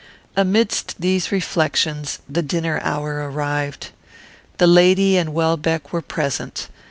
[0.35, 3.91] Amidst these reflections the dinner hour arrived.
[4.57, 6.69] The lady and Welbeck were present.